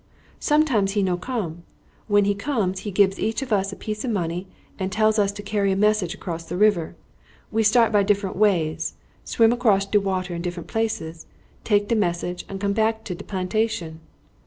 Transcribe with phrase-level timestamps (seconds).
[0.39, 1.61] Sometimes he no come.
[2.07, 4.47] When he come he gibs each of us a piece of money
[4.79, 6.95] and tell us to carry a message across the river.
[7.51, 11.27] We start by different ways, swim across de water in different places,
[11.63, 13.99] take de message, and come back to de plantation."